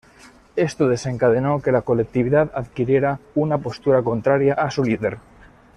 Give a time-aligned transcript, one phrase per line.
[0.55, 5.19] Esto desencadenó que la colectividad adquiriera una postura contraria a su líder.